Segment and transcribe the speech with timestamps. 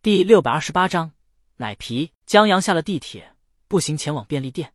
[0.00, 1.10] 第六百二十八章
[1.56, 2.12] 奶皮。
[2.24, 3.34] 江阳下了地铁，
[3.66, 4.72] 步行前往便利店。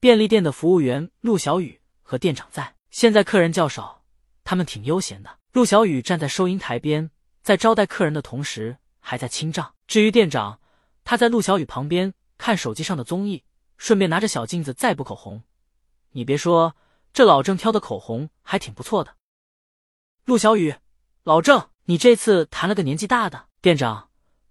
[0.00, 2.74] 便利店的服务员陆小雨和店长在。
[2.90, 4.02] 现在客人较少，
[4.42, 5.38] 他们挺悠闲的。
[5.52, 7.08] 陆小雨站在收银台边，
[7.42, 9.72] 在招待客人的同时，还在清账。
[9.86, 10.58] 至于店长，
[11.04, 13.44] 他在陆小雨旁边看手机上的综艺，
[13.76, 15.44] 顺便拿着小镜子在补口红。
[16.10, 16.74] 你别说，
[17.12, 19.14] 这老郑挑的口红还挺不错的。
[20.24, 20.74] 陆小雨，
[21.22, 24.07] 老郑，你这次谈了个年纪大的店长，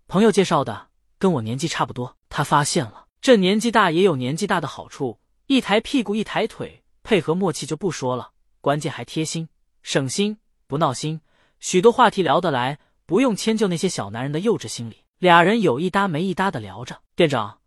[0.09, 0.87] 朋友介绍的，
[1.19, 2.15] 跟我年纪差不多。
[2.29, 9.49] 他发现了，这年纪大也有年纪大的好处，一抬屁股一抬腿，配合默契就不说了，关键还贴心、
[9.81, 11.19] 省心、不闹心，
[11.59, 15.03] 许多话题聊得来，不用迁就那些小男人的幼稚心理。
[15.19, 17.01] 俩人有一搭没一搭的聊着。
[17.13, 17.59] 店长，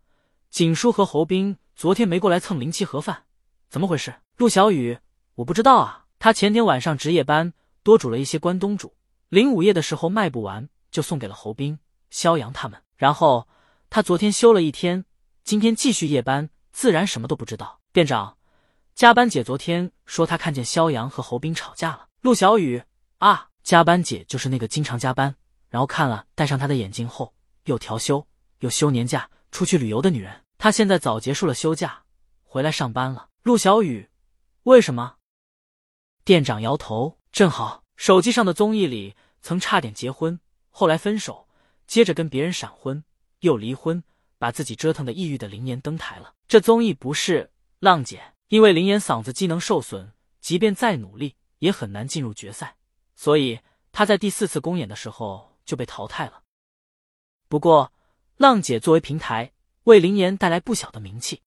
[0.49, 3.25] 景叔和侯斌昨天没过来蹭零七盒饭，
[3.69, 4.15] 怎么回事？
[4.37, 4.97] 陆小雨，
[5.35, 7.53] 我不知道啊，他前天晚上值夜班。
[7.83, 8.93] 多煮了一些关东煮，
[9.29, 11.79] 临午夜的时候卖不完，就送给了侯斌、
[12.11, 12.79] 肖阳他们。
[12.95, 13.47] 然后
[13.89, 15.05] 他昨天休了一天，
[15.43, 17.79] 今天继续夜班，自然什么都不知道。
[17.91, 18.37] 店长，
[18.93, 22.07] 加班姐昨天说她看见肖阳和侯斌吵架了。
[22.21, 22.83] 陆小雨
[23.17, 25.35] 啊，加班姐就是那个经常加班，
[25.69, 28.27] 然后看了戴上她的眼镜后又调休
[28.59, 30.43] 又休年假出去旅游的女人。
[30.59, 32.03] 她现在早结束了休假，
[32.43, 33.29] 回来上班了。
[33.41, 34.07] 陆小雨，
[34.63, 35.15] 为什么？
[36.23, 37.17] 店长摇头。
[37.31, 40.37] 正好手机上的综艺里曾差点结婚，
[40.69, 41.47] 后来分手，
[41.91, 43.03] 接着跟别人闪婚，
[43.41, 44.01] 又离婚，
[44.37, 46.33] 把自己折腾的抑郁的林岩登台了。
[46.47, 52.77] 这综艺不是浪姐，因为林岩嗓子机能受损，即便再努力也很难进入决赛，
[53.13, 53.59] 所以
[53.91, 56.43] 他在第四次公演的时候就被淘汰了。
[57.49, 57.91] 不过
[58.37, 59.51] 浪姐作为平台，
[59.83, 61.41] 为林岩带来不小的名气。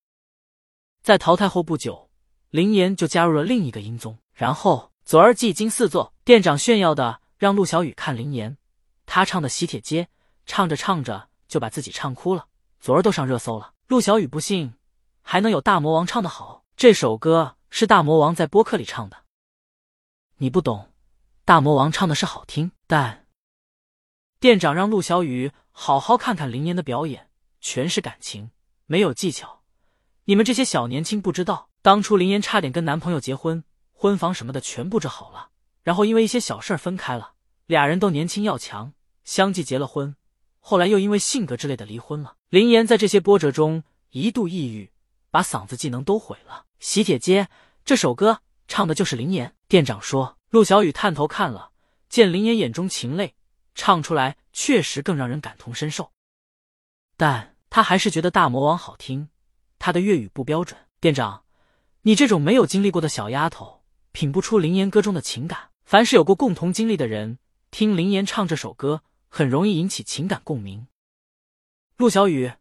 [1.01, 2.11] 在淘汰后不久，
[2.51, 4.93] 林岩就加入了另一个音综，然后。
[5.07, 8.57] 左儿技惊四座，店长炫耀的让陆小雨看林岩，
[9.05, 10.05] 他唱的《喜帖街》，
[10.47, 12.47] 唱着唱着就把自己唱哭了，
[12.81, 13.73] 昨儿都上热搜了。
[13.87, 14.75] 陆小雨不信，
[15.23, 16.65] 还能有大魔王唱的好？
[16.77, 19.25] 这首歌是大魔王在播客里唱的，
[20.39, 20.91] 你不懂，
[21.45, 23.27] 大魔王唱的是好听，但
[24.41, 27.31] 店长让陆小雨好好看看林岩的表演，
[27.61, 28.51] 全是感情，
[28.87, 29.63] 没有技巧。
[30.25, 33.63] 你们这些小年轻不知道，当初林岩差点跟男朋友结婚。
[33.93, 35.49] 婚房什么的全布置好了，
[35.83, 37.35] 然后因为一些小事分开了。
[37.67, 38.93] 俩人都年轻要强，
[39.23, 40.15] 相继结了婚，
[40.67, 42.37] 后来又因为性格之类的离婚了。
[42.49, 44.91] 林岩在这些波折中一度抑郁，
[45.31, 46.65] 把嗓子技能都毁了。
[46.81, 47.51] 喜帖街
[47.85, 49.55] 这首歌唱的就是林岩。
[49.69, 51.73] 店长说，陆小雨探头看了，
[52.09, 53.35] 见林岩眼中情泪，
[53.75, 56.13] 唱出来确实更让人感同身受，
[57.19, 59.29] 但他还是觉得大魔王好听。
[59.79, 61.45] 他的粤语不标准，店长，
[62.03, 63.83] 你这种没有经历过的小丫头。
[64.13, 65.69] 品不出林岩歌中的情感。
[65.85, 67.39] 凡是有过共同经历的人，
[67.71, 69.03] 听林岩唱这首歌，
[69.37, 70.87] 很容易引起情感共鸣。
[71.97, 72.53] 陆小雨，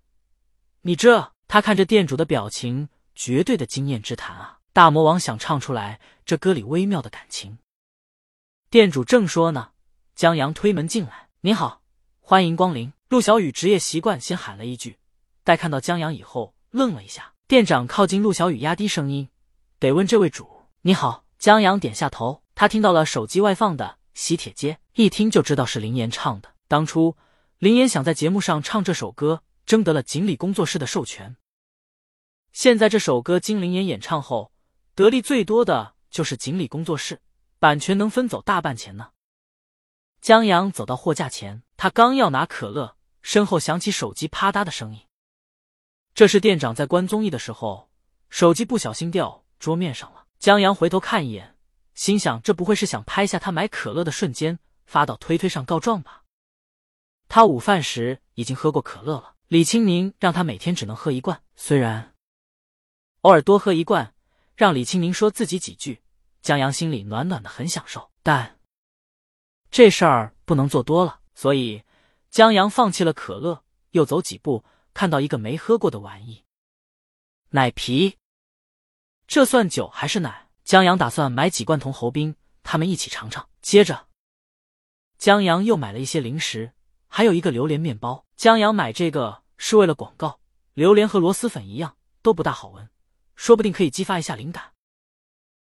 [0.82, 1.34] 你这……
[1.48, 4.58] 他看着店主的表情，绝对的经验之谈啊！
[4.74, 7.60] 大魔王想唱出来这歌里微妙的感情。
[8.72, 9.74] 店主正说呢，
[10.16, 11.84] 江阳推门进来：“您好，
[12.20, 14.98] 欢迎光临。”陆小雨职业习惯先喊了一句，
[15.44, 17.36] 待看到江阳以后，愣了一下。
[17.48, 19.30] 店长靠近陆小雨，压低声音
[19.78, 23.86] ：“得问这位主，你好。”江阳点下头，他听到了手机外放的
[24.20, 26.53] 《喜帖街》，一听就知道是林岩唱的。
[26.74, 27.16] 当初
[27.60, 31.36] 林岩想在节目上唱这首歌，征得了锦鲤工作室的授权。
[32.52, 34.52] 现在这首歌经林岩演唱后，
[34.96, 37.22] 得利最多的就是锦鲤工作室，
[37.60, 39.12] 版权能分走大半钱呢。
[40.20, 45.02] 江阳走到货架前，他刚要拿可乐，身后响起手机啪嗒的声音。
[46.16, 47.92] 这是店长在观综艺的时候，
[48.32, 50.26] 手机不小心掉桌面上了。
[50.40, 51.56] 江阳回头看一眼，
[51.94, 54.58] 心想：这不会是想拍下他买可乐的瞬间
[54.88, 56.23] 发到推推上告状吧？
[57.34, 59.34] 他午饭时已经喝过可乐了。
[59.48, 62.14] 李青宁让他每天只能喝一罐，虽然
[63.22, 64.14] 偶尔多喝一罐，
[64.56, 66.04] 让李青宁说自己几句，
[66.44, 68.12] 江阳心里暖暖的，很享受。
[68.22, 68.60] 但
[69.72, 71.82] 这事儿不能做多了，所以
[72.30, 74.64] 江阳放弃了可乐，又走几步，
[74.94, 76.44] 看到一个没喝过的玩意——
[77.50, 78.20] 奶皮。
[79.26, 80.50] 这算酒还是奶？
[80.64, 83.50] 江阳打算买几罐同侯斌他们一起尝尝。
[83.64, 84.08] 接着，
[85.18, 86.74] 江阳又买了一些零食，
[87.16, 88.26] 还有一个榴莲面包。
[88.36, 90.40] 江阳买这个是为了广告，
[90.74, 92.90] 榴莲和螺蛳粉一样都不大好闻，
[93.36, 94.72] 说不定可以激发一下灵感。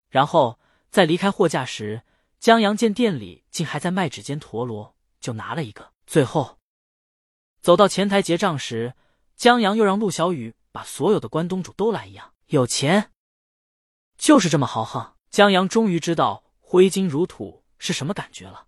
[0.07, 0.57] 然后
[0.89, 2.03] 在离开货架时，
[2.39, 5.91] 江阳见店里竟还在卖指尖陀螺，就拿了一个。
[6.07, 6.59] 最后
[7.59, 8.95] 走到前台结账时，
[9.35, 12.33] 江阳又让陆小雨把所有的关东煮都来一样。
[12.47, 13.11] 有钱。
[14.17, 18.67] 就是这么豪横，江阳终于知道挥金如土是什么感觉了。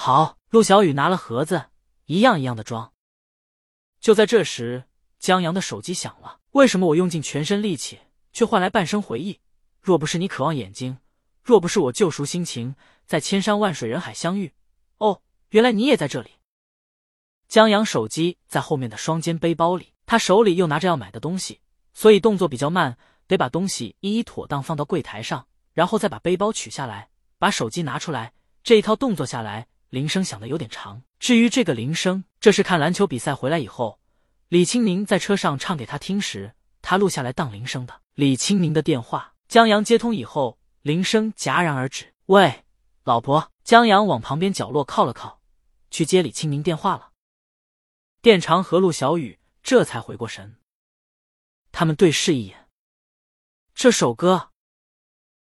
[0.00, 1.70] 好，陆小雨拿了盒子，
[2.06, 2.92] 一样一样的装。
[3.98, 4.84] 就在这时，
[5.18, 6.38] 江阳的手机响了。
[6.52, 7.98] 为什么我用尽全身力气，
[8.32, 9.40] 却换来半生回忆？
[9.80, 10.98] 若不是你渴望眼睛，
[11.42, 14.54] 若不是我救赎心情，在千山万水人海相遇。
[14.98, 16.30] 哦，原来你也在这里。
[17.48, 21.60] 江阳手机在后面的双肩背包里，他手里又拿着要买的东西，
[21.92, 22.96] 所以动作比较慢，
[23.26, 28.32] 得把东西一一妥当放到柜台上，然后再把背包取下来，把手机拿出来。
[28.62, 31.02] 这一套动作下来，铃声响的有点长。
[31.18, 34.00] 至于这个铃声，这是看篮球比赛回来以后。
[34.48, 38.00] 李青宁在车上唱给他听时，他录下来当铃声的。
[38.14, 42.14] 李青宁的电话，江阳接通以后，铃声戛然而止。
[42.26, 42.64] 喂，
[43.04, 43.50] 老婆。
[43.64, 45.42] 江阳往旁边角落靠了靠，
[45.90, 47.10] 去接李青宁电话了。
[48.22, 50.56] 店长和陆小雨这才回过神，
[51.70, 52.66] 他们对视一眼。
[53.74, 54.52] 这首歌，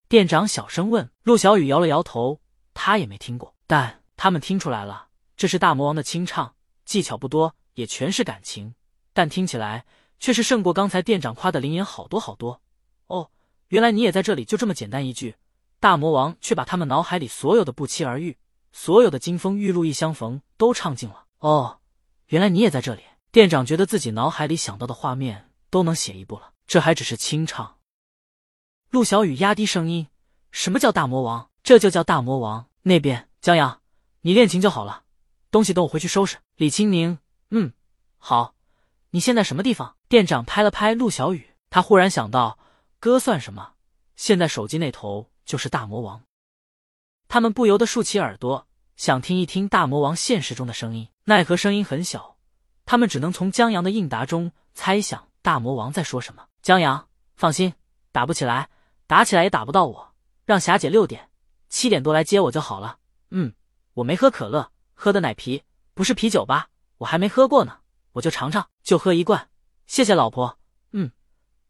[0.09, 1.09] 店长小声问。
[1.23, 2.41] 陆小雨摇了摇头，
[2.75, 5.07] 他也没听过，但他们听出来了，
[5.37, 8.75] 这是大魔王的清唱，技巧不多，也全是感情。
[9.13, 9.87] 但听起来
[10.19, 12.61] 却是胜过刚才店长夸的灵言好多好多
[13.07, 13.31] 哦！
[13.69, 15.37] 原来你也在这里，就这么简单一句，
[15.79, 18.37] 大魔王却把他们脑海里所有的不期而遇，
[18.73, 21.79] 所有的金风玉露一相逢都唱尽了哦！
[22.27, 27.77] 原来你也在这里，店长觉得自己脑海里想到的画面都能写一部了，这还只是清唱。
[28.91, 30.09] 陆小雨压低声音
[30.51, 31.51] ：“什么叫大魔王？
[31.63, 33.81] 这就叫大魔王。”那边江阳，
[34.21, 35.05] 你练琴就好了，
[35.51, 36.39] 东西等我回去收拾。
[36.57, 37.19] 李青宁，
[37.51, 37.73] 嗯，
[38.19, 38.55] 好。
[39.11, 39.97] 你现在什么地方？
[40.09, 42.59] 店长拍了拍陆小雨，他忽然想到，
[43.01, 43.73] 哥算什么？
[44.17, 46.23] 现在手机那头就是大魔王。
[47.27, 48.67] 他们不由得竖起耳朵，
[48.97, 52.37] 想听一听大魔王现实中的声音，奈何声音很小，
[52.85, 56.47] 他们只能从江阳的应答中猜想大魔王在说什么。
[56.61, 57.73] 江阳，放心，
[58.13, 58.69] 打不起来，
[59.07, 60.15] 打起来也打不到我。
[60.45, 61.31] 让霞姐六点、
[61.69, 62.99] 七点多来接我就好了。
[63.31, 63.53] 嗯，
[63.99, 66.69] 我没喝可乐，喝的奶啤，不是啤酒吧？
[66.99, 67.79] 我还没喝过呢。
[68.13, 69.49] 我就尝尝，就喝一罐，
[69.87, 70.59] 谢谢老婆。
[70.93, 71.11] 嗯，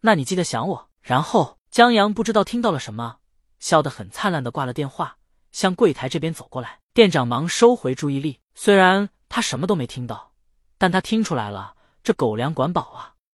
[0.01, 0.91] 那你记得想我。
[1.01, 3.21] 然后江阳不知道听到了什么，
[3.59, 5.17] 笑得很灿烂的挂了电话，
[5.53, 6.81] 向柜台这边走过来。
[6.93, 10.33] 店长忙收回注意力，虽然他什么都没听到，
[10.77, 13.15] 但他听出来了，这狗粮管饱啊。